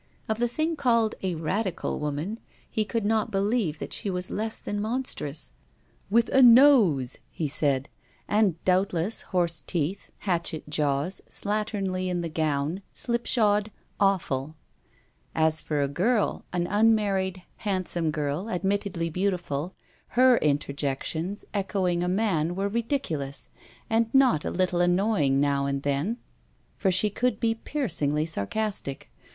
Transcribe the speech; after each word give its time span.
Of 0.27 0.39
the 0.39 0.47
thing 0.47 0.75
called 0.75 1.13
a 1.21 1.35
Radical 1.35 1.99
woman, 1.99 2.39
he 2.67 2.85
could 2.85 3.05
not 3.05 3.29
believe 3.29 3.77
that 3.77 3.93
she 3.93 4.09
was 4.09 4.31
less 4.31 4.59
than 4.59 4.81
monstrous: 4.81 5.53
'with 6.09 6.27
a 6.29 6.41
nose,' 6.41 7.19
he 7.29 7.47
said; 7.47 7.87
and 8.27 8.55
doubtless, 8.65 9.21
horse 9.21 9.61
teeth, 9.67 10.09
hatchet 10.21 10.67
jaws, 10.67 11.21
slatternly 11.29 12.07
in 12.09 12.21
the 12.21 12.29
gown, 12.29 12.81
slipshod, 12.95 13.69
awful. 13.99 14.55
As 15.35 15.61
for 15.61 15.83
a 15.83 15.87
girl, 15.87 16.45
an 16.51 16.65
unmarried, 16.65 17.43
handsome 17.57 18.09
girl, 18.09 18.49
admittedly 18.49 19.11
beautiful, 19.11 19.75
her 20.17 20.37
interjections, 20.37 21.45
echoing 21.53 22.03
a 22.03 22.09
man, 22.09 22.55
were 22.55 22.67
ridiculous, 22.69 23.51
and 23.87 24.11
not 24.15 24.45
a 24.45 24.49
little 24.49 24.81
annoying 24.81 25.39
now 25.39 25.67
and 25.67 25.83
them, 25.83 26.17
for 26.75 26.89
she 26.89 27.11
could 27.11 27.39
be 27.39 27.53
piercingly 27.53 28.25
sarcastic. 28.25 29.11